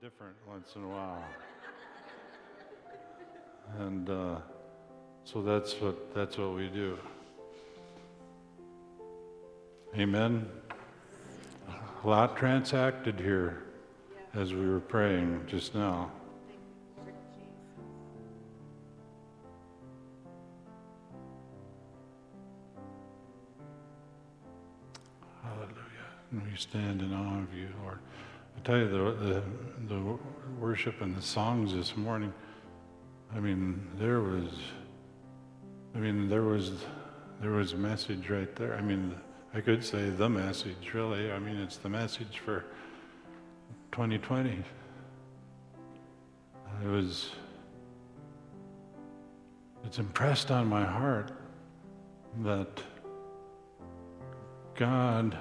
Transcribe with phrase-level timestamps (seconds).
[0.00, 1.24] different once in a while.
[3.80, 4.36] and uh,
[5.24, 6.96] so that's what that's what we do.
[9.96, 10.48] Amen.
[12.04, 13.64] A lot transacted here
[14.34, 16.12] as we were praying just now.
[25.42, 25.72] Hallelujah.
[26.30, 27.98] And we stand in awe of you, Lord.
[28.58, 29.42] I tell you, the, the,
[29.94, 30.18] the
[30.58, 32.32] worship and the songs this morning,
[33.32, 34.50] I mean, there was,
[35.94, 36.72] I mean, there was,
[37.40, 38.74] there was a message right there.
[38.74, 39.14] I mean,
[39.54, 41.30] I could say the message, really.
[41.30, 42.64] I mean, it's the message for
[43.92, 44.50] 2020.
[46.82, 47.30] It was,
[49.84, 51.30] it's impressed on my heart
[52.42, 52.82] that
[54.74, 55.38] God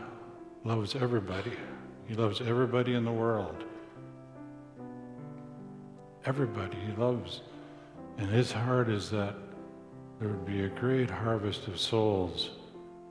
[0.63, 1.53] loves everybody.
[2.07, 3.63] He loves everybody in the world.
[6.25, 7.41] Everybody he loves.
[8.17, 9.35] And his heart is that
[10.19, 12.51] there would be a great harvest of souls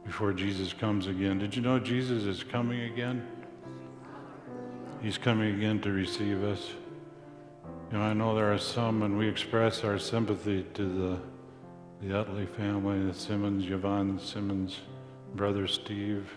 [0.05, 1.39] before Jesus comes again.
[1.39, 3.27] Did you know Jesus is coming again?
[5.03, 6.70] He's coming again to receive us.
[7.92, 12.19] You know, I know there are some, and we express our sympathy to the, the
[12.19, 14.81] Utley family, the Simmons, Yvonne Simmons,
[15.35, 16.29] brother Steve,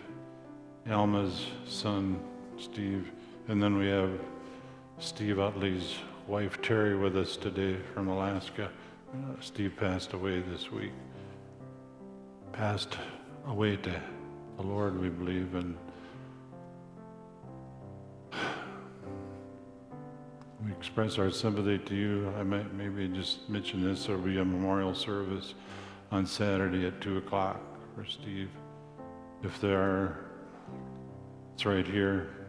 [0.88, 2.20] Alma's son,
[2.60, 3.10] Steve,
[3.48, 4.10] and then we have
[4.98, 5.94] Steve Utley's
[6.26, 8.70] wife Terry with us today from Alaska.
[9.14, 10.92] Uh, Steve passed away this week.
[12.52, 12.98] Passed
[13.46, 14.02] away to
[14.58, 15.74] the Lord, we believe, and
[20.62, 22.30] we express our sympathy to you.
[22.38, 24.04] I might maybe just mention this.
[24.04, 25.54] There will be a memorial service
[26.12, 27.58] on Saturday at 2 o'clock
[27.94, 28.50] for Steve.
[29.42, 30.26] If there are,
[31.54, 32.39] it's right here.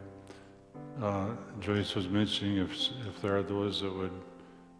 [1.00, 2.70] Uh, Joyce was mentioning if,
[3.08, 4.12] if there are those that would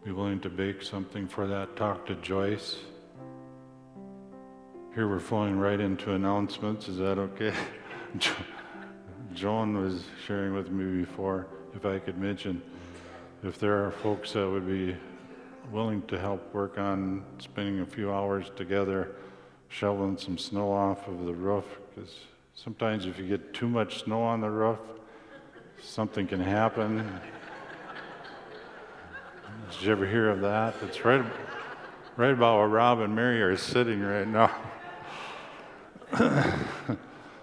[0.03, 2.77] be willing to bake something for that, talk to Joyce.
[4.93, 6.87] Here we're falling right into announcements.
[6.87, 7.53] Is that okay?
[9.33, 12.61] Joan was sharing with me before, if I could mention,
[13.43, 14.95] if there are folks that would be
[15.71, 19.15] willing to help work on spending a few hours together,
[19.69, 22.13] shoveling some snow off of the roof, because
[22.53, 24.79] sometimes if you get too much snow on the roof,
[25.81, 27.19] something can happen.
[29.71, 30.75] Did you ever hear of that?
[30.83, 31.23] It's right,
[32.15, 34.55] right about where Rob and Mary are sitting right now.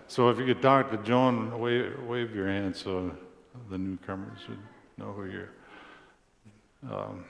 [0.06, 3.10] so if you could talk to Joan, wave, wave your hand so
[3.68, 4.58] the newcomers would
[4.96, 5.50] know who you're.
[6.90, 7.24] Um,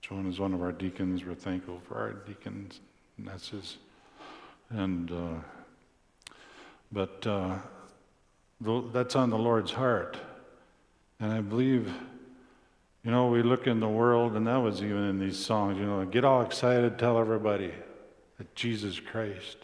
[0.00, 1.24] Joan is one of our deacons.
[1.24, 2.80] We're thankful for our deacons.
[3.18, 3.76] And that's his.
[4.70, 6.34] And uh,
[6.92, 7.58] but uh,
[8.60, 10.16] that's on the Lord's heart,
[11.20, 11.92] and I believe.
[13.04, 15.86] You know, we look in the world, and that was even in these songs, you
[15.86, 17.72] know, get all excited, tell everybody
[18.36, 19.58] that Jesus Christ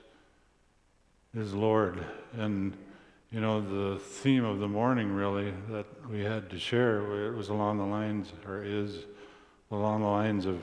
[1.34, 2.04] is Lord.
[2.38, 2.76] And,
[3.32, 7.48] you know, the theme of the morning really that we had to share, it was
[7.48, 9.06] along the lines, or is
[9.72, 10.62] along the lines of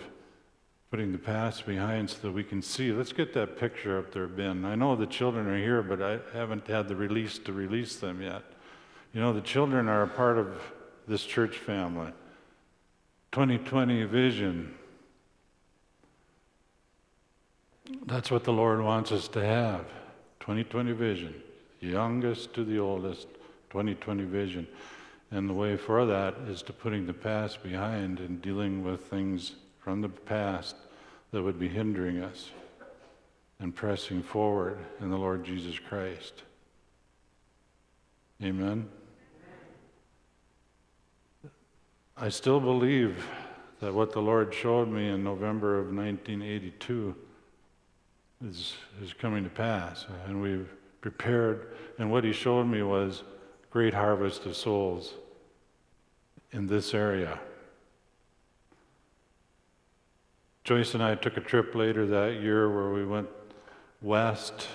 [0.92, 2.92] putting the past behind so that we can see.
[2.92, 4.66] Let's get that picture up there, Ben.
[4.66, 8.22] I know the children are here, but I haven't had the release to release them
[8.22, 8.44] yet.
[9.14, 10.62] You know, the children are a part of
[11.08, 12.12] this church family.
[13.32, 14.74] 2020 vision.
[18.06, 19.86] That's what the Lord wants us to have.
[20.40, 21.36] 2020 vision,
[21.80, 23.28] youngest to the oldest,
[23.70, 24.68] 2020 vision.
[25.32, 29.54] And the way for that is to putting the past behind and dealing with things
[29.80, 30.76] from the past
[31.32, 32.52] that would be hindering us
[33.60, 36.44] and pressing forward in the Lord Jesus Christ.
[38.42, 38.88] Amen.
[42.16, 43.26] I still believe
[43.80, 47.16] that what the Lord showed me in November of 1982
[48.46, 50.06] is, is coming to pass.
[50.26, 50.70] And we've
[51.02, 53.24] prepared, and what he showed me was
[53.72, 55.14] great harvest of souls
[56.52, 57.40] in this area.
[60.70, 63.28] Joyce and I took a trip later that year where we went
[64.04, 64.68] west,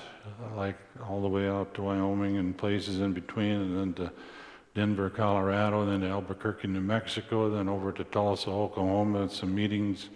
[0.56, 0.76] like
[1.08, 4.12] all the way out to Wyoming and places in between, and then to
[4.74, 10.08] Denver, Colorado, then to Albuquerque, New Mexico, then over to Tulsa, Oklahoma, and some meetings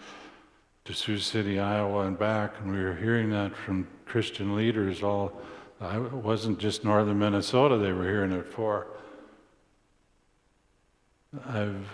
[0.84, 5.04] to Sioux City, Iowa, and back, and we were hearing that from Christian leaders.
[5.04, 5.40] All
[5.80, 8.88] it wasn't just northern Minnesota; they were hearing it for.
[11.46, 11.86] I've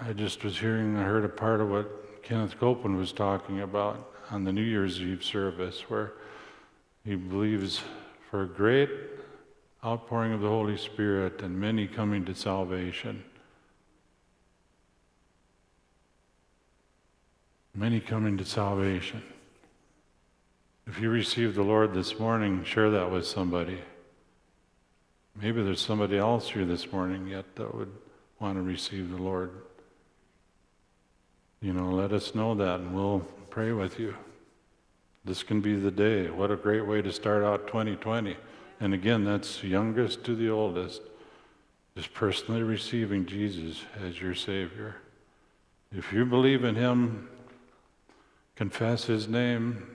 [0.00, 0.96] I just was hearing.
[0.96, 5.00] I heard a part of what Kenneth Copeland was talking about on the New Year's
[5.00, 6.12] Eve service, where
[7.04, 7.82] he believes
[8.30, 8.90] for a great
[9.84, 13.24] outpouring of the Holy Spirit and many coming to salvation.
[17.74, 19.22] Many coming to salvation.
[20.86, 23.78] If you received the Lord this morning, share that with somebody.
[25.40, 27.90] Maybe there's somebody else here this morning yet that would
[28.38, 29.50] want to receive the Lord.
[31.62, 34.16] You know, let us know that and we'll pray with you.
[35.24, 36.28] This can be the day.
[36.28, 38.36] What a great way to start out 2020.
[38.80, 41.02] And again, that's youngest to the oldest,
[41.96, 44.96] just personally receiving Jesus as your Savior.
[45.96, 47.28] If you believe in Him,
[48.56, 49.86] confess His name,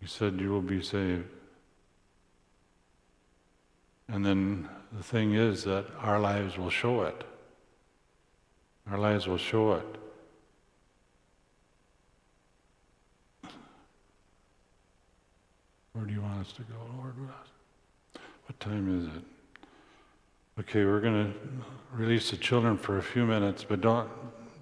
[0.00, 1.28] He said you will be saved.
[4.08, 7.26] And then the thing is that our lives will show it.
[8.88, 9.86] Our lives will show it.
[15.92, 17.14] Where do you want us to go, Lord?
[18.46, 19.22] What time is it?
[20.60, 21.38] Okay, we're going to
[21.92, 24.08] release the children for a few minutes, but don't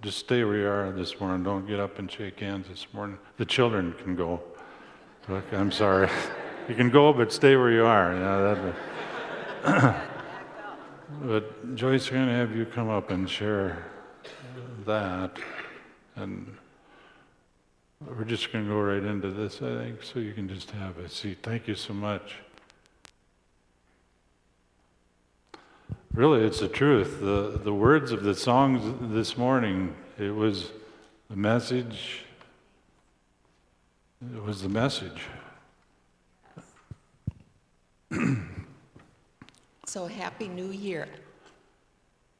[0.02, 1.42] just stay where you are this morning.
[1.42, 3.18] Don't get up and shake hands this morning.
[3.36, 4.40] The children can go.
[5.28, 6.08] Okay, I'm sorry.
[6.68, 8.14] You can go, but stay where you are.
[8.14, 8.72] Yeah,
[11.22, 13.84] but Joyce, we're going to have you come up and share
[14.88, 15.38] that.
[16.16, 16.56] And
[18.04, 20.98] we're just going to go right into this, I think, so you can just have
[20.98, 21.38] a seat.
[21.42, 22.36] Thank you so much.
[26.14, 27.20] Really, it's the truth.
[27.20, 30.70] The, the words of the songs this morning, it was
[31.28, 32.24] the message.
[34.34, 35.22] It was the message.
[39.86, 41.08] so happy New Year.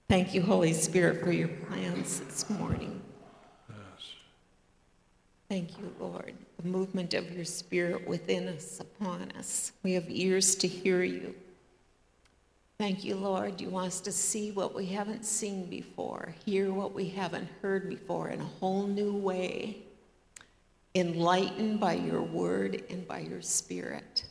[0.09, 3.03] Thank you, Holy Spirit, for your plans this morning.
[3.69, 3.77] Yes.
[5.51, 9.73] Thank you, Lord, the movement of your Spirit within us, upon us.
[9.83, 11.35] We have ears to hear you.
[12.79, 13.61] Thank you, Lord.
[13.61, 17.91] You want us to see what we haven't seen before, hear what we haven't heard
[17.91, 19.77] before in a whole new way,
[20.95, 24.25] enlightened by your word and by your Spirit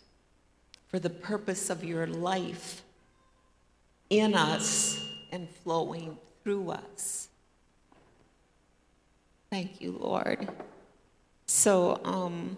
[0.88, 2.82] for the purpose of your life
[4.10, 5.07] in us
[5.38, 7.30] and flowing through us.
[9.52, 10.50] Thank you, Lord.
[11.46, 12.58] So, um,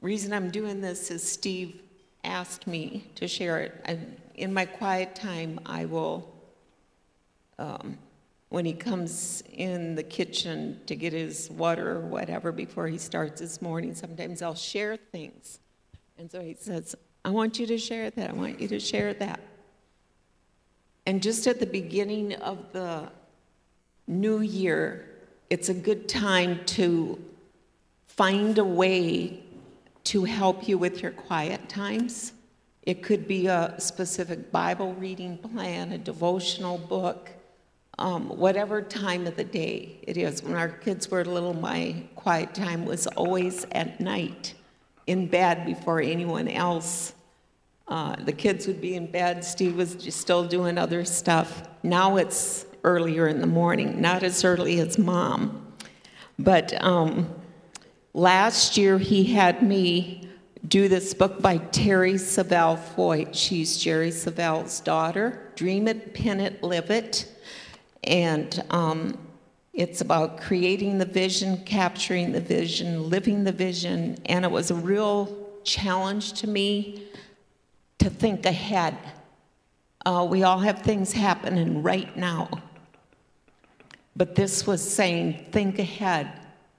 [0.00, 1.82] reason I'm doing this is Steve
[2.24, 3.82] asked me to share it.
[3.84, 6.34] And in my quiet time, I will,
[7.58, 7.98] um,
[8.48, 13.42] when he comes in the kitchen to get his water or whatever before he starts
[13.42, 15.60] his morning, sometimes I'll share things.
[16.16, 16.94] And so he says,
[17.26, 18.30] I want you to share that.
[18.30, 19.40] I want you to share that.
[21.06, 23.10] And just at the beginning of the
[24.06, 25.08] new year,
[25.50, 27.22] it's a good time to
[28.06, 29.42] find a way
[30.04, 32.32] to help you with your quiet times.
[32.82, 37.30] It could be a specific Bible reading plan, a devotional book,
[37.98, 40.42] um, whatever time of the day it is.
[40.42, 44.54] When our kids were little, my quiet time was always at night
[45.06, 47.14] in bed before anyone else.
[47.88, 51.62] Uh, the kids would be in bed, Steve was still doing other stuff.
[51.82, 55.72] Now it's earlier in the morning, not as early as mom.
[56.38, 57.32] But um,
[58.14, 60.28] last year he had me
[60.66, 63.26] do this book by Terri Savelle Foy.
[63.32, 65.50] She's Jerry Savelle's daughter.
[65.56, 67.26] Dream it, pin it, live it.
[68.04, 69.18] And um,
[69.72, 74.18] it's about creating the vision, capturing the vision, living the vision.
[74.26, 77.08] And it was a real challenge to me
[78.02, 78.98] to think ahead.
[80.04, 82.50] Uh, we all have things happening right now.
[84.16, 86.32] But this was saying, think ahead,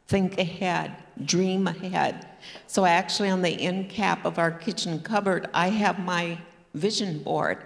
[0.08, 2.28] think ahead, dream ahead.
[2.68, 6.38] So, actually, on the end cap of our kitchen cupboard, I have my
[6.74, 7.64] vision board.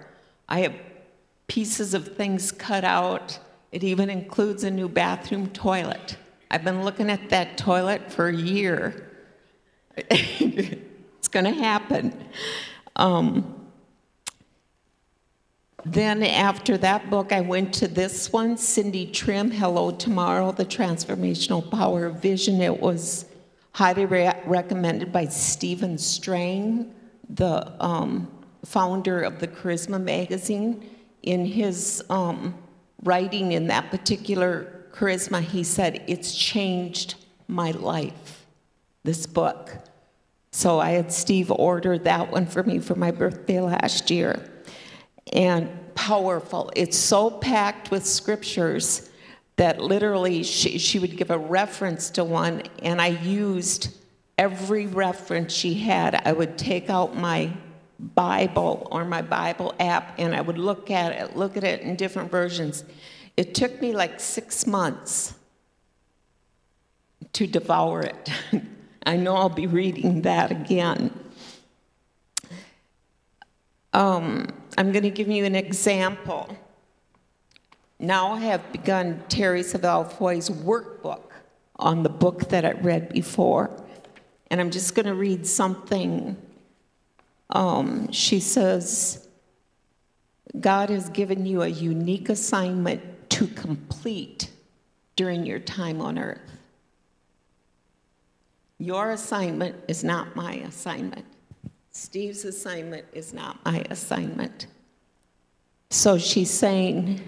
[0.47, 0.75] I have
[1.47, 3.39] pieces of things cut out.
[3.71, 6.15] It even includes a new bathroom toilet.
[6.51, 9.09] I've been looking at that toilet for a year.
[9.97, 12.13] it's going to happen.
[12.97, 13.53] Um,
[15.85, 21.69] then, after that book, I went to this one, Cindy Trimm, Hello Tomorrow The Transformational
[21.71, 22.59] Power of Vision.
[22.59, 23.25] It was
[23.71, 26.93] highly re- recommended by Stephen Strang,
[27.29, 28.27] the um,
[28.65, 30.89] founder of the Charisma magazine.
[31.21, 32.55] In his um,
[33.03, 37.15] writing in that particular Charisma, he said, It's changed
[37.47, 38.45] my life,
[39.03, 39.71] this book.
[40.57, 44.43] So I had Steve order that one for me for my birthday last year
[45.31, 46.71] and powerful.
[46.75, 49.07] It's so packed with scriptures
[49.57, 53.95] that literally she, she would give a reference to one, and I used
[54.39, 56.19] every reference she had.
[56.25, 57.51] I would take out my
[57.99, 61.95] Bible or my Bible app and I would look at it, look at it in
[61.95, 62.83] different versions.
[63.37, 65.35] it took me like six months
[67.33, 68.31] to devour it.
[69.05, 71.11] I know I'll be reading that again.
[73.93, 76.55] Um, I'm going to give you an example.
[77.99, 81.31] Now I have begun Terri Savelle Foy's workbook
[81.77, 83.71] on the book that I read before.
[84.49, 86.37] And I'm just going to read something.
[87.49, 89.27] Um, she says,
[90.59, 94.49] God has given you a unique assignment to complete
[95.15, 96.56] during your time on earth.
[98.79, 101.25] Your assignment is not my assignment.
[101.91, 104.67] Steve's assignment is not my assignment.
[105.89, 107.21] So she's saying,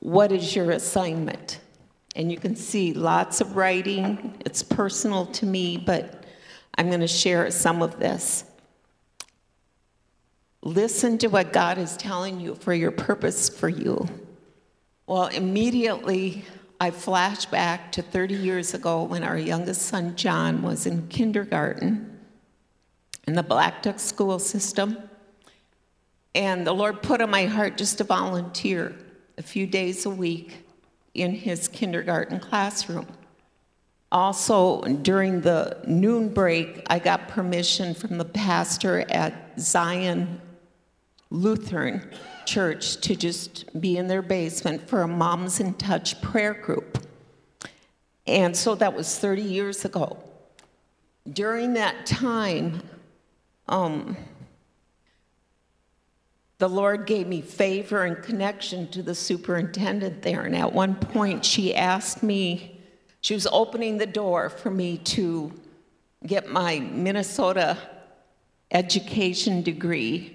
[0.00, 1.60] What is your assignment?
[2.16, 4.36] And you can see lots of writing.
[4.44, 6.24] It's personal to me, but
[6.76, 8.44] I'm going to share some of this.
[10.62, 14.06] Listen to what God is telling you for your purpose for you.
[15.06, 16.44] Well, immediately
[16.80, 22.18] I flash back to 30 years ago when our youngest son, John, was in kindergarten
[23.26, 24.98] in the Blackduck school system.
[26.34, 28.94] And the Lord put on my heart just to volunteer
[29.38, 30.66] a few days a week
[31.14, 33.06] in his kindergarten classroom.
[34.10, 40.40] Also, during the noon break, I got permission from the pastor at Zion
[41.30, 42.10] Lutheran
[42.46, 46.98] Church to just be in their basement for a Moms in Touch prayer group.
[48.26, 50.18] And so that was 30 years ago.
[51.30, 52.82] During that time,
[53.68, 54.16] um,
[56.58, 60.42] the Lord gave me favor and connection to the superintendent there.
[60.42, 62.80] And at one point, she asked me,
[63.20, 65.52] she was opening the door for me to
[66.26, 67.76] get my Minnesota
[68.70, 70.33] education degree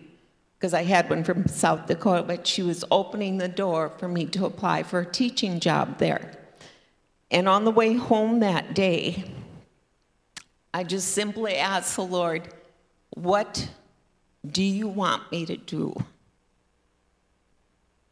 [0.59, 4.25] because I had one from South Dakota, but she was opening the door for me
[4.25, 6.37] to apply for a teaching job there.
[7.31, 9.23] And on the way home that day,
[10.73, 12.53] I just simply asked the Lord,
[13.11, 13.69] What
[14.45, 15.95] do you want me to do?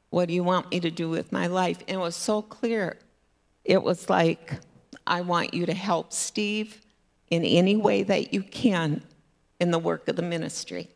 [0.09, 1.79] What do you want me to do with my life?
[1.81, 2.97] And it was so clear.
[3.65, 4.53] It was like,
[5.05, 6.79] I want you to help Steve
[7.29, 9.03] in any way that you can
[9.59, 10.87] in the work of the ministry.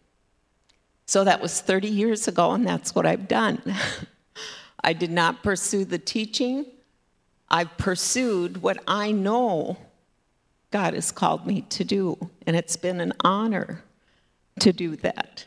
[1.12, 3.62] So that was 30 years ago, and that's what I've done.
[4.82, 6.65] I did not pursue the teaching.
[7.50, 9.75] I've pursued what I know
[10.72, 13.84] God has called me to do, and it's been an honor
[14.62, 15.44] to do that.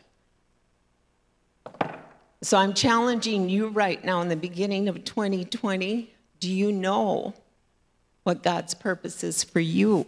[2.43, 6.13] So I'm challenging you right now in the beginning of 2020.
[6.41, 7.33] Do you know
[8.21, 10.05] what God's purpose is for you?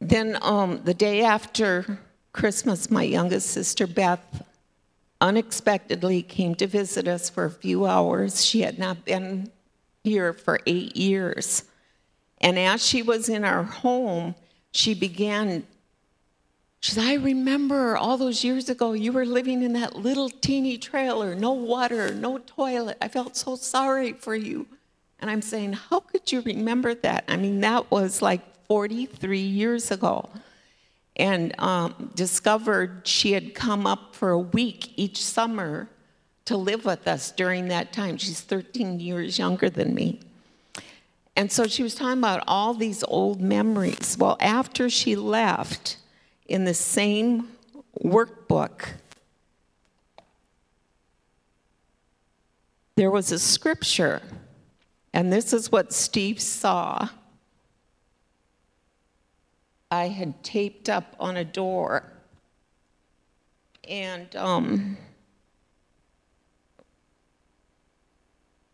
[0.00, 1.98] Then um, the day after
[2.32, 4.44] Christmas, my youngest sister Beth
[5.20, 8.44] unexpectedly came to visit us for a few hours.
[8.44, 9.50] She had not been
[10.02, 11.64] here for eight years.
[12.40, 14.34] And as she was in our home,
[14.72, 15.64] she began
[16.82, 20.76] she said, I remember all those years ago, you were living in that little teeny
[20.78, 22.98] trailer, no water, no toilet.
[23.00, 24.66] I felt so sorry for you.
[25.20, 27.22] And I'm saying, How could you remember that?
[27.28, 30.28] I mean, that was like 43 years ago.
[31.16, 35.88] And um, discovered she had come up for a week each summer
[36.46, 38.16] to live with us during that time.
[38.16, 40.20] She's 13 years younger than me.
[41.36, 44.16] And so she was talking about all these old memories.
[44.18, 45.96] Well, after she left,
[46.46, 47.48] in the same
[48.04, 48.88] workbook,
[52.96, 54.20] there was a scripture,
[55.14, 57.08] and this is what Steve saw.
[59.92, 62.10] I had taped up on a door,
[63.86, 64.96] and um,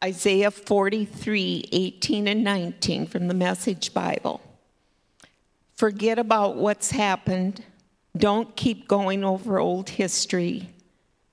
[0.03, 4.41] Isaiah 43 18 and 19 from the Message Bible.
[5.75, 7.65] Forget about what's happened.
[8.17, 10.69] Don't keep going over old history.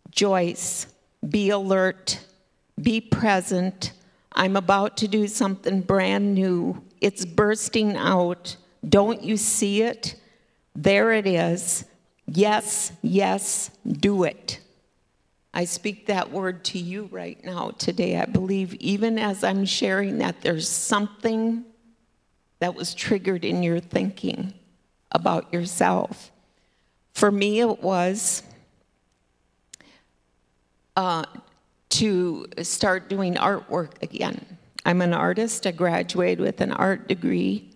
[0.09, 0.87] Joyce,
[1.29, 2.25] be alert,
[2.81, 3.91] be present.
[4.31, 6.83] I'm about to do something brand new.
[7.01, 8.57] It's bursting out.
[8.87, 10.15] Don't you see it?
[10.75, 11.85] There it is.
[12.27, 14.59] Yes, yes, do it.
[15.53, 18.19] I speak that word to you right now today.
[18.19, 21.63] I believe even as I'm sharing that, there's something
[22.59, 24.53] that was triggered in your thinking
[25.11, 26.31] about yourself.
[27.13, 28.43] For me, it was
[30.97, 31.23] uh,
[31.91, 34.57] to start doing artwork again.
[34.85, 37.71] I'm an artist, I graduated with an art degree,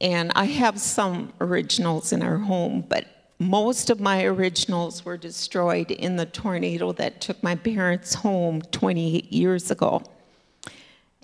[0.00, 3.06] and I have some originals in our home, but
[3.38, 9.32] most of my originals were destroyed in the tornado that took my parents home 28
[9.32, 10.02] years ago.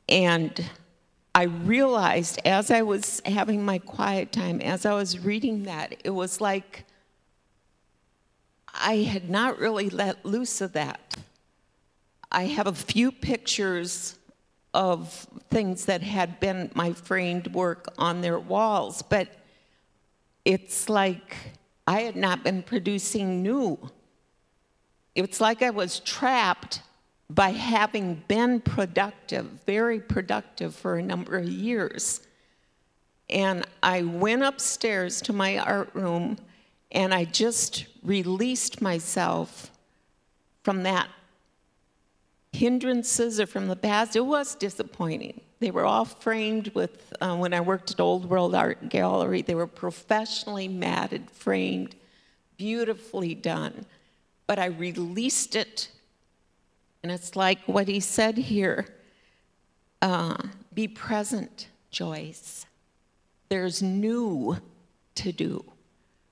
[0.09, 0.69] And
[1.35, 6.11] I realized as I was having my quiet time, as I was reading that, it
[6.11, 6.85] was like
[8.73, 11.17] I had not really let loose of that.
[12.33, 14.17] I have a few pictures
[14.73, 19.29] of things that had been my framed work on their walls, but
[20.45, 21.37] it's like
[21.87, 23.79] I had not been producing new.
[25.15, 26.83] It's like I was trapped
[27.29, 32.21] by having been productive, very productive for a number of years.
[33.29, 36.37] And I went upstairs to my art room
[36.93, 39.71] and I just released myself
[40.65, 41.09] from that
[42.61, 44.15] hindrances or from the past.
[44.15, 45.41] It was disappointing.
[45.61, 49.55] They were all framed with, uh, when I worked at Old World Art Gallery, they
[49.55, 51.97] were professionally matted, framed,
[52.59, 53.87] beautifully done.
[54.47, 55.89] But I released it,
[57.03, 58.87] and it's like what he said here
[60.03, 60.37] uh,
[60.75, 62.67] be present, Joyce.
[63.49, 64.59] There's new
[65.15, 65.65] to do.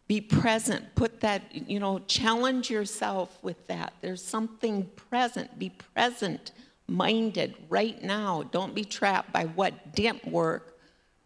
[0.09, 0.95] Be present.
[0.95, 3.93] Put that, you know, challenge yourself with that.
[4.00, 5.59] There's something present.
[5.59, 6.53] Be present
[6.88, 8.43] minded right now.
[8.50, 10.79] Don't be trapped by what didn't work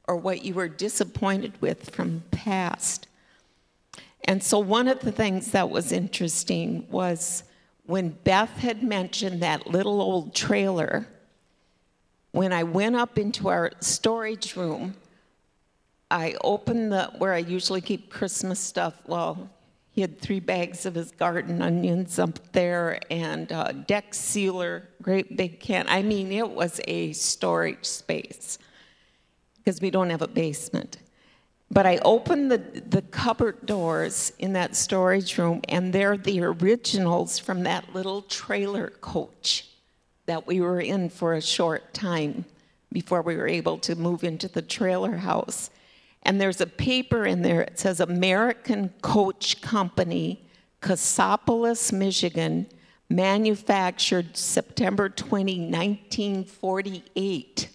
[0.09, 3.07] or what you were disappointed with from past.
[4.25, 7.45] And so, one of the things that was interesting was
[7.87, 11.07] when Beth had mentioned that little old trailer.
[12.33, 14.95] When I went up into our storage room,
[16.13, 18.95] I opened the where I usually keep Christmas stuff.
[19.07, 19.49] Well,
[19.93, 25.39] he had three bags of his garden onions up there and a deck sealer, great
[25.39, 25.87] big can.
[25.89, 28.59] I mean, it was a storage space
[29.57, 30.99] because we don't have a basement.
[31.71, 37.39] But I opened the, the cupboard doors in that storage room, and they're the originals
[37.39, 39.67] from that little trailer coach
[40.27, 42.45] that we were in for a short time
[42.93, 45.71] before we were able to move into the trailer house.
[46.25, 50.49] And there's a paper in there, it says American Coach Company,
[50.81, 52.67] Cassopolis, Michigan,
[53.09, 57.69] manufactured September 20, 1948.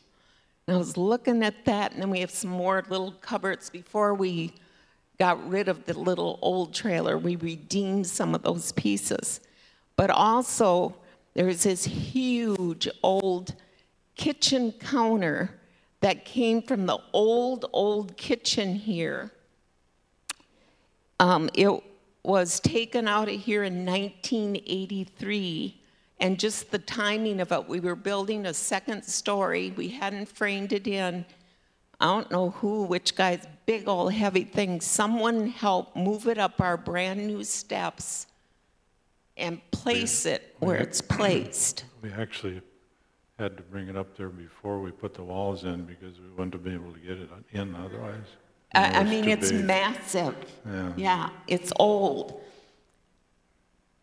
[0.67, 3.69] And I was looking at that, and then we have some more little cupboards.
[3.69, 4.53] Before we
[5.19, 9.39] got rid of the little old trailer, we redeemed some of those pieces.
[9.95, 10.95] But also,
[11.33, 13.55] there's this huge old
[14.15, 15.56] kitchen counter
[16.01, 19.31] that came from the old, old kitchen here.
[21.19, 21.83] Um, it
[22.23, 25.81] was taken out of here in 1983,
[26.19, 29.73] and just the timing of it, we were building a second story.
[29.75, 31.25] We hadn't framed it in.
[31.99, 34.81] I don't know who, which guy's big old heavy thing.
[34.81, 38.27] Someone helped move it up our brand new steps
[39.36, 41.86] and place it where it's placed.
[42.01, 42.62] We actually
[43.38, 46.54] had to bring it up there before we put the walls in because we wouldn't
[46.54, 48.26] have been able to get it in otherwise.
[48.73, 49.65] I, I mean, too it's big.
[49.65, 50.36] massive.
[50.65, 50.93] Yeah.
[50.97, 52.41] Yeah, it's old.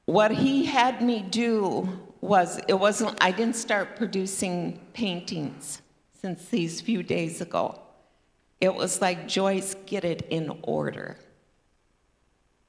[0.07, 1.89] What he had me do
[2.21, 5.83] was, it wasn't, I didn't start producing paintings
[6.21, 7.81] since these few days ago.
[8.61, 11.19] It was like, Joyce, get it in order.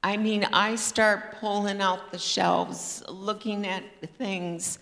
[0.02, 4.78] I mean, I start pulling out the shelves, looking at the things.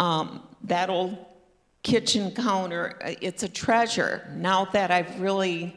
[0.00, 1.18] Um, that old
[1.82, 5.76] kitchen counter, uh, it's a treasure now that I've really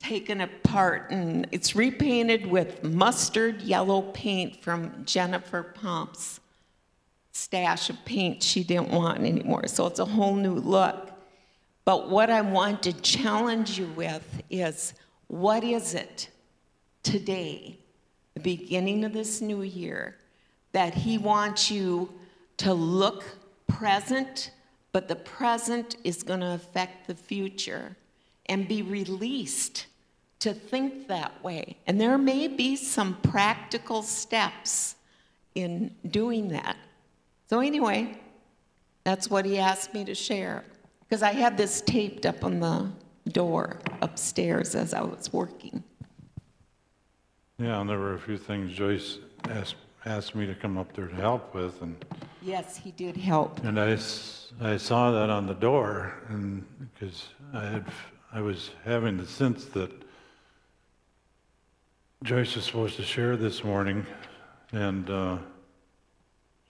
[0.00, 6.40] taken apart and it's repainted with mustard yellow paint from Jennifer Pomp's
[7.30, 9.68] stash of paint she didn't want anymore.
[9.68, 11.12] So it's a whole new look.
[11.84, 14.94] But what I want to challenge you with is
[15.28, 16.28] what is it
[17.04, 17.78] today,
[18.34, 20.16] the beginning of this new year,
[20.72, 22.12] that he wants you
[22.60, 23.24] to look
[23.66, 24.50] present,
[24.92, 27.96] but the present is going to affect the future
[28.46, 29.86] and be released
[30.40, 31.78] to think that way.
[31.86, 34.96] And there may be some practical steps
[35.54, 36.76] in doing that.
[37.48, 38.20] So, anyway,
[39.04, 40.62] that's what he asked me to share.
[41.00, 42.90] Because I had this taped up on the
[43.30, 45.82] door upstairs as I was working.
[47.58, 49.18] Yeah, and there were a few things Joyce
[49.48, 51.96] asked, asked me to come up there to help with, and,
[52.42, 53.62] Yes, he did help.
[53.64, 53.98] and I,
[54.60, 57.84] I saw that on the door, and, because I had,
[58.32, 59.90] I was having the sense that
[62.22, 64.06] Joyce was supposed to share this morning,
[64.72, 65.38] and, uh,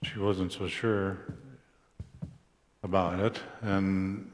[0.03, 1.19] she wasn't so sure
[2.83, 4.29] about it, and,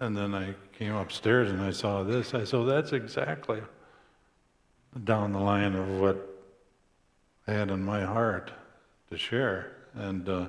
[0.00, 3.60] and then I came upstairs and I saw this, I said, that's exactly
[5.04, 6.16] down the line of what
[7.46, 8.52] I had in my heart
[9.10, 9.72] to share.
[9.94, 10.46] And uh,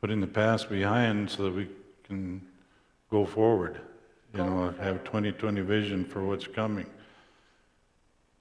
[0.00, 1.68] putting the past behind so that we
[2.04, 2.42] can
[3.10, 3.80] go forward.
[4.34, 6.86] You know, have 2020 vision for what's coming.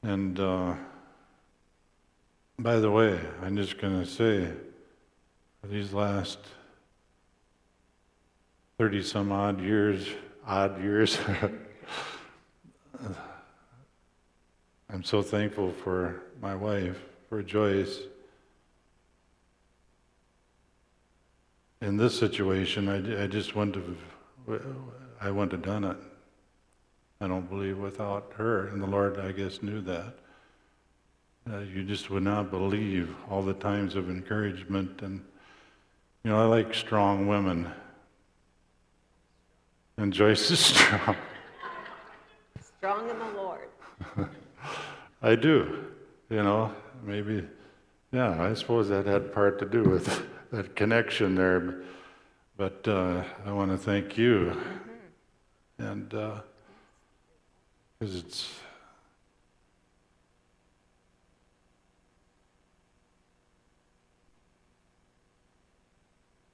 [0.03, 0.73] And uh,
[2.59, 4.51] by the way, I'm just going to say,
[5.61, 6.39] for these last
[8.77, 10.07] 30 some odd years,
[10.45, 11.17] odd years,
[14.89, 16.97] I'm so thankful for my wife,
[17.29, 17.99] for Joyce.
[21.85, 24.59] In this situation, I, I just wouldn't have,
[25.21, 25.97] I wouldn't have done it.
[27.21, 30.15] I don't believe without her, and the Lord, I guess, knew that.
[31.47, 35.23] Uh, you just would not believe all the times of encouragement, and
[36.23, 37.71] you know, I like strong women,
[39.97, 41.15] and Joyce is strong.
[42.79, 43.69] Strong in the Lord.
[45.21, 45.85] I do,
[46.31, 47.43] you know, maybe,
[48.11, 51.81] yeah, I suppose that had part to do with that connection there.
[52.55, 54.55] But uh, I want to thank you.
[55.77, 58.49] And because it's,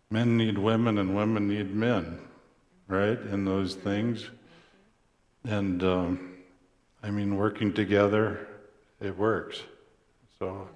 [0.09, 2.17] men need women and women need men,
[2.87, 4.31] right, in those things.
[5.43, 6.37] And um,
[7.03, 8.47] I mean, working together,
[8.99, 9.61] it works.
[10.39, 10.67] So,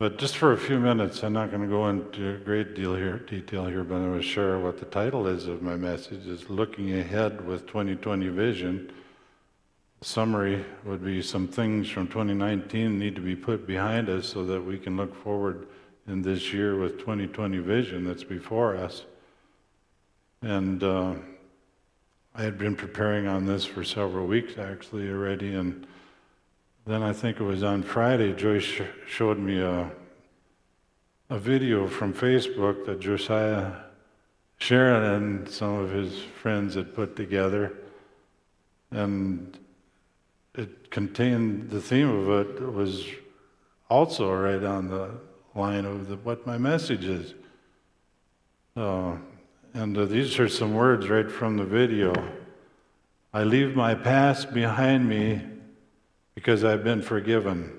[0.00, 3.18] but just for a few minutes, I'm not going to go into great deal here,
[3.18, 6.48] detail here, but I'm going to share what the title is of my message: is
[6.48, 8.90] looking ahead with 2020 vision.
[10.00, 14.64] Summary would be some things from 2019 need to be put behind us so that
[14.64, 15.68] we can look forward
[16.08, 19.04] in this year with 2020 vision that's before us.
[20.40, 21.12] And uh,
[22.34, 25.86] I had been preparing on this for several weeks actually already, and
[26.86, 29.90] then I think it was on Friday, Joyce sh- showed me a,
[31.28, 33.72] a video from Facebook that Josiah
[34.58, 37.74] Sharon and some of his friends had put together,
[38.90, 39.58] and
[40.54, 43.06] it contained the theme of it was
[43.88, 45.10] also right on the
[45.54, 47.34] line of the, what my message is.
[48.76, 49.16] Uh,
[49.74, 52.12] and uh, these are some words right from the video.
[53.32, 55.42] I leave my past behind me
[56.34, 57.72] because I've been forgiven.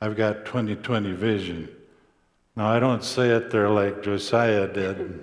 [0.00, 1.68] I've got 2020 vision.
[2.56, 5.22] Now, I don't say it there like Josiah did.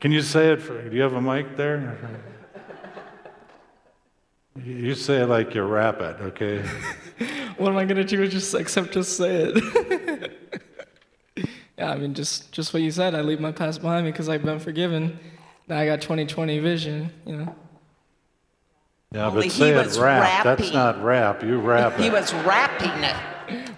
[0.00, 0.60] Can you say it?
[0.60, 1.98] For, do you have a mic there?
[4.62, 6.62] You say it like you rap it, okay?
[7.56, 8.26] what am I gonna do?
[8.28, 10.32] Just except just say it.
[11.78, 13.14] yeah, I mean, just just what you said.
[13.16, 15.18] I leave my past behind me because I've been forgiven.
[15.66, 17.10] Now I got 20/20 vision.
[17.26, 17.54] You know.
[19.14, 20.42] Yeah, Only but he say it was rap.
[20.42, 21.44] That's not rap.
[21.44, 22.12] You rap He it.
[22.12, 23.14] was rapping it.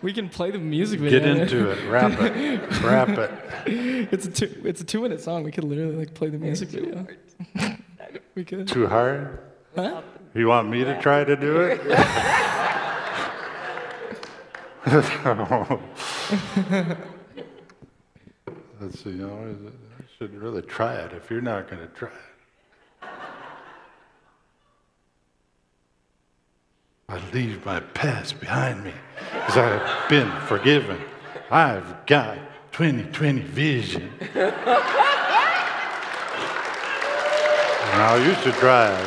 [0.00, 1.20] We can play the music video.
[1.20, 1.86] Get into it.
[1.90, 2.82] Rap it.
[2.82, 3.30] Rap it.
[4.12, 4.62] It's a two.
[4.64, 5.42] It's a two-minute song.
[5.42, 7.06] We could literally like play the music video.
[8.34, 8.68] we could.
[8.68, 9.40] Too hard?
[9.74, 10.02] Huh?
[10.34, 11.80] You want me to try to do it?
[18.80, 19.56] Let's see, oh, you know,
[19.98, 22.14] I should really try it if you're not going to try it.
[27.08, 28.92] I leave my past behind me
[29.32, 31.00] because I've been forgiven.
[31.52, 32.36] I've got
[32.72, 34.12] 2020 vision.
[34.34, 34.96] now
[38.16, 39.06] you should try it.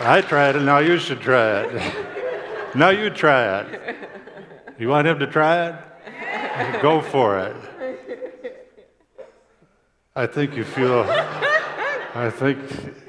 [0.00, 1.94] I tried it, now you should try it.
[2.74, 3.96] now you try it.
[4.78, 5.74] You want him to try it?
[6.80, 7.56] Go for it.
[10.16, 11.02] I think you feel,
[12.14, 12.58] I think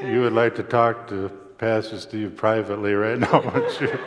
[0.04, 4.00] you would like to talk to Pastor you privately right now, wouldn't you?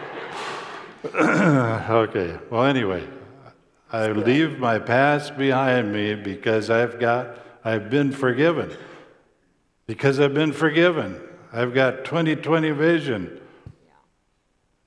[1.14, 3.06] okay, well, anyway,
[3.92, 8.76] I leave my past behind me because I've got, I've been forgiven.
[9.86, 11.20] Because I've been forgiven.
[11.52, 13.40] I've got 2020 vision.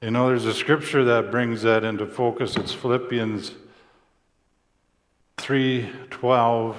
[0.02, 2.58] You know, there's a scripture that brings that into focus.
[2.58, 3.54] It's Philippians
[5.38, 6.78] 3 12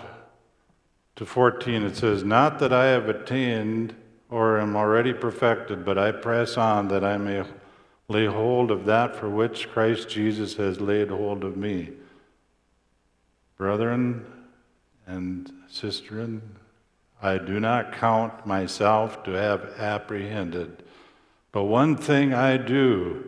[1.16, 1.83] to 14.
[1.85, 3.94] It says, Not that I have attained
[4.31, 7.45] or am already perfected, but I press on that I may
[8.09, 11.91] lay hold of that for which Christ Jesus has laid hold of me.
[13.57, 14.25] Brethren
[15.07, 16.41] and sisterin,
[17.21, 20.83] I do not count myself to have apprehended.
[21.51, 23.25] But one thing I do,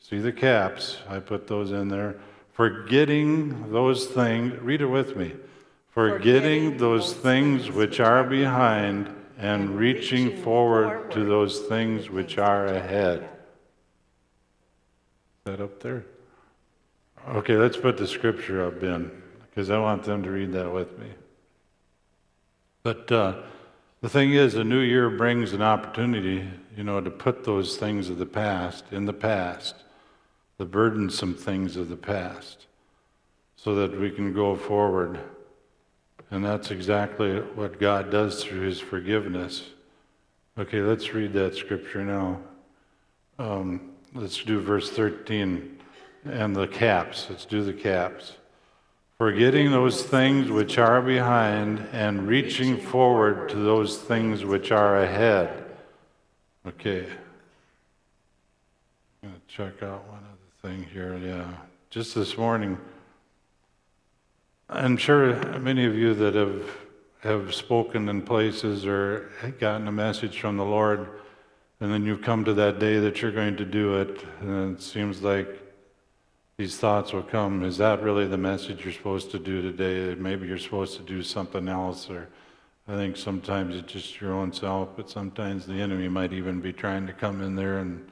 [0.00, 2.16] see the caps, I put those in there,
[2.52, 5.34] forgetting those things, read it with me,
[5.90, 13.28] forgetting those things which are behind and reaching forward to those things which are ahead.
[15.44, 16.04] that up there?
[17.28, 20.98] Okay, let's put the scripture up, Ben, because I want them to read that with
[20.98, 21.06] me.
[22.82, 23.42] But uh,
[24.00, 28.10] the thing is, a new year brings an opportunity, you know, to put those things
[28.10, 29.76] of the past in the past,
[30.56, 32.66] the burdensome things of the past,
[33.56, 35.20] so that we can go forward.
[36.30, 39.70] And that's exactly what God does through His forgiveness.
[40.58, 42.40] Okay, let's read that scripture now.
[43.38, 45.78] Um, let's do verse 13
[46.24, 47.26] and the caps.
[47.30, 48.34] Let's do the caps.
[49.16, 55.64] Forgetting those things which are behind and reaching forward to those things which are ahead.
[56.66, 57.06] Okay.
[59.22, 61.16] I'm going to check out one other thing here.
[61.16, 61.52] Yeah.
[61.90, 62.78] Just this morning,
[64.70, 66.62] I'm sure many of you that have
[67.20, 71.08] have spoken in places or gotten a message from the Lord,
[71.80, 74.82] and then you've come to that day that you're going to do it, and it
[74.82, 75.48] seems like
[76.58, 77.64] these thoughts will come.
[77.64, 80.14] Is that really the message you're supposed to do today?
[80.14, 82.28] Maybe you're supposed to do something else, or
[82.86, 86.74] I think sometimes it's just your own self, but sometimes the enemy might even be
[86.74, 88.06] trying to come in there and.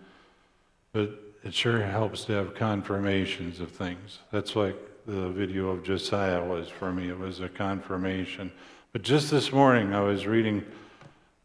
[0.93, 4.21] But it sure helps to have confirmations of things.
[4.33, 7.09] That's like the video of Josiah was for me.
[7.09, 8.51] It was a confirmation.
[8.93, 10.65] But just this morning, I was reading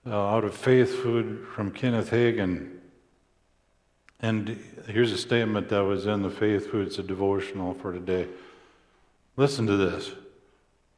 [0.06, 2.80] uh, out of Faith Food from Kenneth Hagin.
[4.19, 6.88] And here's a statement that was in the Faith Food.
[6.88, 8.28] It's a devotional for today.
[9.38, 10.12] Listen to this.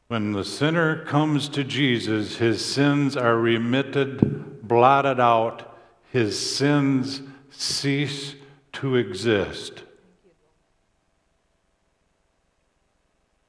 [0.08, 5.78] When the sinner comes to Jesus, his sins are remitted, blotted out,
[6.12, 8.36] his sins cease
[8.73, 9.84] to exist.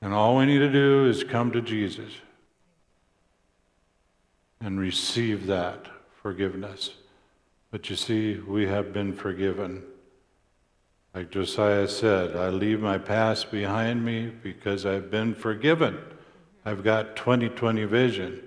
[0.04, 2.10] And all we need to do is come to Jesus
[4.60, 5.86] and receive that
[6.20, 6.90] forgiveness.
[7.70, 9.82] But you see, we have been forgiven.
[11.14, 15.98] Like Josiah said, I leave my past behind me because I've been forgiven.
[16.66, 18.42] I've got 2020 vision.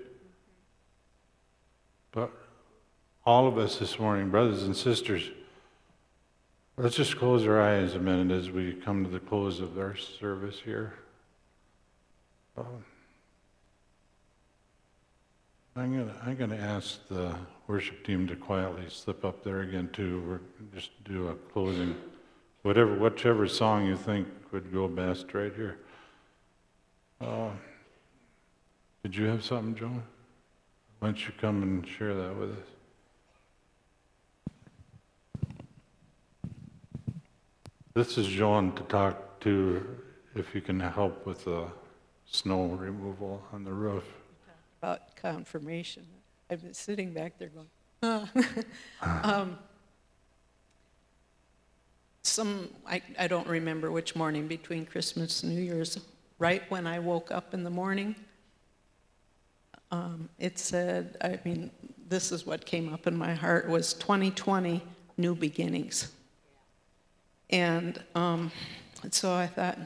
[2.12, 2.32] But
[3.26, 5.32] all of us this morning, brothers and sisters,
[6.78, 9.96] let's just close our eyes a minute as we come to the close of our
[9.96, 10.94] service here.
[12.58, 12.66] Um,
[15.76, 17.36] I'm gonna, I'm gonna ask the
[17.68, 20.24] worship team to quietly slip up there again too.
[20.28, 20.40] We're
[20.74, 21.96] just do a closing,
[22.64, 25.78] whatever, whichever song you think would go best right here.
[27.22, 27.50] Uh,
[29.04, 30.02] did you have something, Joan?
[30.98, 32.58] Why don't you come and share that with us?
[37.94, 39.86] This is Joan to talk to
[40.34, 41.68] if you can help with the
[42.30, 44.04] snow removal on the roof.
[44.82, 46.06] about confirmation.
[46.50, 47.68] I've been sitting back there going,
[49.02, 49.58] "Ah." um,
[52.22, 56.00] some, I, I don't remember which morning between Christmas and New Year's,
[56.40, 58.16] right when I woke up in the morning,
[59.92, 61.72] um, it said, I mean,
[62.08, 64.84] this is what came up in my heart was 2020
[65.18, 66.12] new beginnings.
[67.50, 68.52] And um,
[69.12, 69.80] so I thought,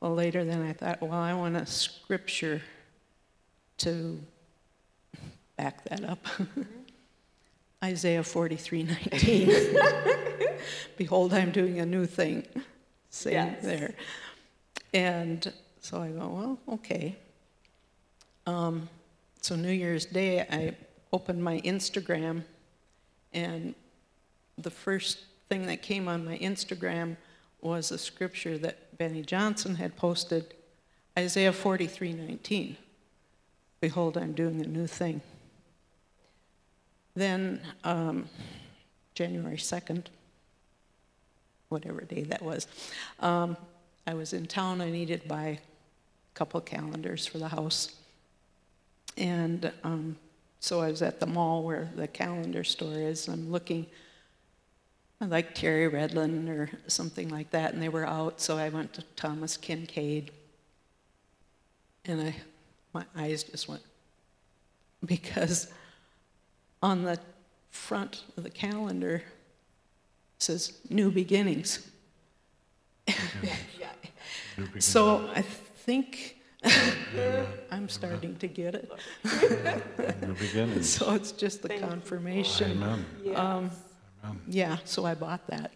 [0.00, 2.62] well, later then I thought, well, I want a scripture
[3.78, 4.20] to
[5.56, 6.24] back that up.
[7.84, 10.58] Isaiah 43:19.
[10.96, 12.44] Behold, I'm doing a new thing.
[13.10, 13.62] Saying Yes.
[13.64, 13.94] there.
[14.92, 17.16] And so I go, well, okay.
[18.46, 18.88] Um,
[19.40, 20.74] so New Year's Day, I
[21.12, 22.42] opened my Instagram,
[23.32, 23.74] and
[24.56, 27.16] the first thing that came on my Instagram
[27.60, 30.54] was a scripture that Benny Johnson had posted,
[31.16, 32.76] Isaiah 43:19.
[33.80, 35.20] Behold, I'm doing a new thing.
[37.14, 38.28] Then, um,
[39.14, 40.06] January 2nd,
[41.68, 42.66] whatever day that was,
[43.20, 43.56] um,
[44.06, 44.80] I was in town.
[44.80, 45.58] I needed to buy a
[46.34, 47.94] couple calendars for the house.
[49.16, 50.16] And um,
[50.60, 53.28] so I was at the mall where the calendar store is.
[53.28, 53.86] I'm looking,
[55.20, 58.40] like Terry Redlin or something like that, and they were out.
[58.40, 60.28] So I went to Thomas Kinkade.
[62.04, 62.36] And I,
[62.94, 63.82] my eyes just went,
[65.04, 65.70] because
[66.82, 67.18] on the
[67.70, 71.86] front of the calendar it says new beginnings.
[73.06, 73.14] Yeah.
[74.56, 74.80] New beginning.
[74.80, 76.38] So I think
[77.70, 78.90] I'm starting to get it.
[80.22, 80.88] New beginnings.
[80.98, 82.82] So it's just the confirmation.
[82.82, 83.04] Amen.
[83.36, 83.70] Um,
[84.46, 85.72] Yeah, so I bought that.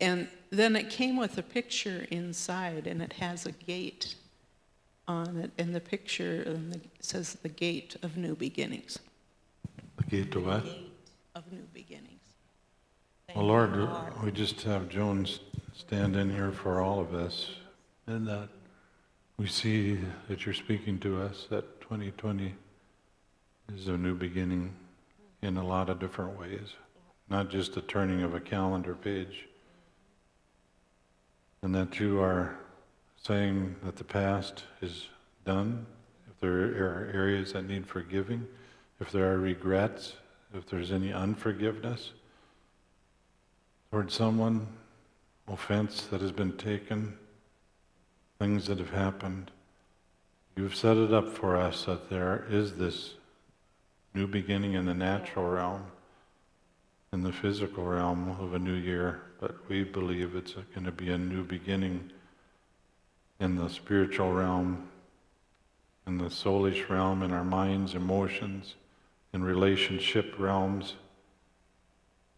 [0.00, 4.14] And then it came with a picture inside, and it has a gate
[5.08, 8.98] on it, and the picture and the, says the gate of new beginnings.
[9.96, 10.64] The gate to what?
[11.34, 12.20] Of new beginnings.
[13.34, 15.40] Well, Lord, we just have Joan s-
[15.74, 17.50] stand in here for all of us,
[18.06, 18.48] and that
[19.36, 22.54] we see that you're speaking to us, that 2020
[23.74, 24.72] is a new beginning
[25.42, 26.74] in a lot of different ways,
[27.28, 29.46] not just the turning of a calendar page.
[31.62, 32.56] And that you are
[33.22, 35.08] saying that the past is
[35.44, 35.86] done,
[36.30, 38.46] if there are areas that need forgiving,
[39.00, 40.14] if there are regrets,
[40.54, 42.12] if there's any unforgiveness
[43.90, 44.66] towards someone,
[45.48, 47.16] offense that has been taken,
[48.38, 49.50] things that have happened.
[50.56, 53.14] You've set it up for us that there is this
[54.14, 55.84] new beginning in the natural realm,
[57.16, 61.10] in the physical realm of a new year, but we believe it's going to be
[61.10, 62.12] a new beginning
[63.40, 64.86] in the spiritual realm,
[66.06, 68.74] in the soulish realm, in our minds, emotions,
[69.32, 70.96] in relationship realms,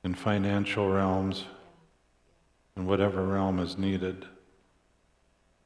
[0.04, 1.46] in financial realms,
[2.76, 4.26] in whatever realm is needed,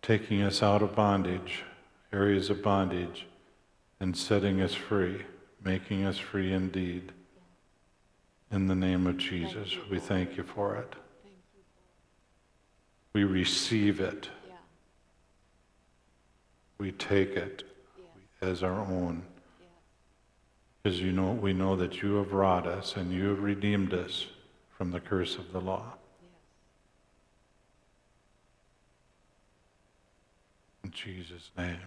[0.01, 1.64] taking us out of bondage,
[2.14, 3.27] areas of bondage,
[4.01, 5.27] and setting us free,
[5.62, 7.12] making us free indeed.
[8.52, 10.94] In the name of Jesus, we thank you for it.
[13.14, 14.28] We receive it.
[16.76, 17.64] We take it
[18.42, 19.22] as our own.
[20.82, 24.26] Because you know, we know that you have wrought us and you have redeemed us
[24.76, 25.94] from the curse of the law.
[30.84, 31.78] In Jesus' name,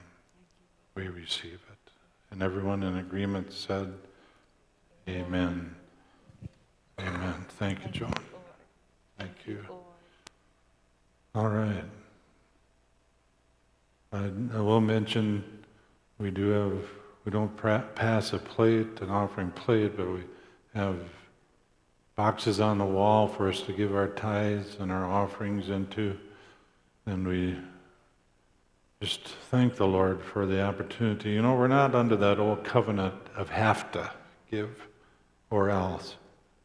[0.95, 1.91] we receive it.
[2.31, 3.93] And everyone in agreement said,
[5.07, 5.75] Amen.
[6.99, 7.45] Amen.
[7.59, 8.13] Thank you, John.
[9.17, 9.65] Thank you.
[11.33, 11.83] All right.
[14.13, 15.43] I, I will mention
[16.17, 16.85] we do have,
[17.25, 20.23] we don't pra- pass a plate, an offering plate, but we
[20.73, 20.97] have
[22.15, 26.17] boxes on the wall for us to give our tithes and our offerings into.
[27.05, 27.57] And we
[29.01, 31.31] just thank the Lord for the opportunity.
[31.31, 34.11] You know, we're not under that old covenant of have to
[34.49, 34.87] give
[35.49, 36.15] or else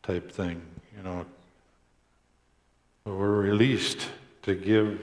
[0.02, 0.62] type thing,
[0.96, 1.26] you know.
[3.04, 4.08] We're released
[4.42, 5.00] to give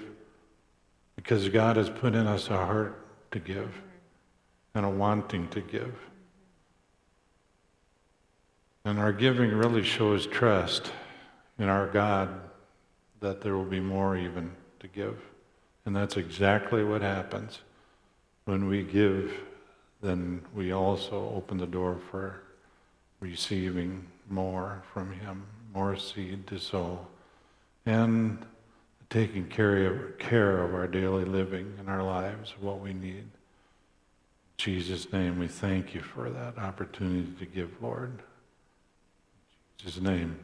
[1.16, 3.82] because God has put in us a heart to give
[4.74, 5.94] and a wanting to give.
[8.86, 10.92] And our giving really shows trust
[11.60, 12.30] in our God
[13.20, 15.20] that there will be more even to give.
[15.86, 17.60] And that's exactly what happens.
[18.46, 19.34] When we give,
[20.02, 22.42] then we also open the door for
[23.20, 27.08] receiving more from Him, more seed to sow,
[27.86, 28.46] and
[29.10, 33.24] taking care of, care of our daily living and our lives, what we need.
[33.24, 33.32] In
[34.58, 38.12] Jesus' name, we thank you for that opportunity to give, Lord.
[39.80, 40.40] In Jesus' name.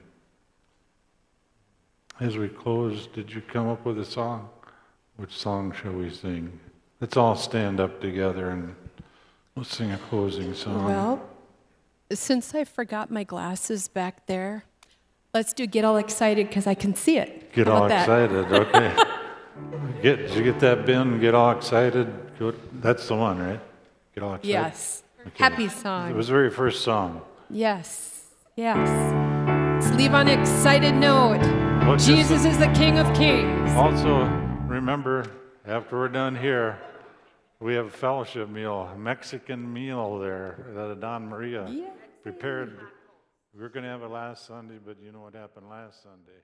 [2.20, 4.50] As we close, did you come up with a song?
[5.18, 6.60] Which song shall we sing?
[7.02, 8.76] Let's all stand up together and
[9.56, 10.86] we'll sing a closing song.
[10.86, 11.30] Well,
[12.12, 14.66] since I forgot my glasses back there,
[15.34, 17.54] let's do Get All Excited because I can see it.
[17.54, 18.02] Get all that?
[18.02, 18.96] excited, okay.
[20.02, 21.20] Get, did you get that, Ben?
[21.20, 22.08] Get all excited?
[22.40, 23.60] Go- That's the one, right?
[24.14, 24.50] Get all excited?
[24.50, 25.04] Yes.
[25.22, 25.32] Okay.
[25.44, 26.10] Happy song.
[26.10, 27.22] It was the very first song.
[27.50, 28.26] Yes.
[28.56, 28.78] Yes.
[29.84, 31.40] Let's leave on an excited note.
[31.88, 33.72] Well, Jesus is the King of Kings.
[33.72, 34.26] Also,
[34.68, 35.26] remember,
[35.66, 36.78] after we're done here,
[37.64, 41.88] we have a fellowship meal, a Mexican meal there that Don Maria Yay.
[42.22, 42.78] prepared.
[43.56, 46.42] We were going to have it last Sunday, but you know what happened last Sunday.